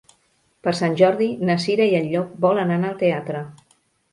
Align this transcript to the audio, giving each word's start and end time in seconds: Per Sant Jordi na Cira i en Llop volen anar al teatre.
Per 0.67 0.71
Sant 0.77 0.95
Jordi 1.01 1.27
na 1.49 1.57
Cira 1.65 1.87
i 1.91 1.93
en 1.99 2.09
Llop 2.15 2.33
volen 2.47 2.75
anar 2.79 2.91
al 2.93 2.99
teatre. 3.05 3.45